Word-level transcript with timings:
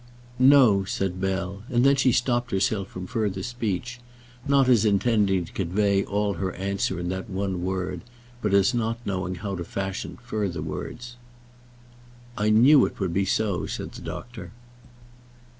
"No," 0.39 0.83
said 0.83 1.21
Bell; 1.21 1.61
and 1.69 1.85
then 1.85 1.95
she 1.95 2.11
stopped 2.11 2.49
herself 2.49 2.87
from 2.87 3.05
further 3.05 3.43
speech, 3.43 3.99
not 4.47 4.67
as 4.67 4.83
intending 4.83 5.45
to 5.45 5.51
convey 5.53 6.03
all 6.03 6.33
her 6.33 6.53
answer 6.55 6.99
in 6.99 7.09
that 7.09 7.29
one 7.29 7.61
word, 7.63 8.01
but 8.41 8.51
as 8.51 8.73
not 8.73 8.97
knowing 9.05 9.35
how 9.35 9.55
to 9.55 9.63
fashion 9.63 10.17
any 10.19 10.27
further 10.27 10.63
words. 10.63 11.17
"I 12.35 12.49
knew 12.49 12.87
it 12.87 12.99
would 12.99 13.13
be 13.13 13.25
so," 13.25 13.67
said 13.67 13.91
the 13.91 14.01
doctor. 14.01 14.51